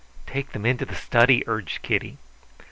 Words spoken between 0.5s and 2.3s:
them into the study," urged Kitty.